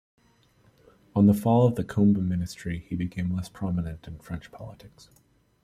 [1.15, 5.09] On the fall of the Combes ministry he became less prominent in French politics.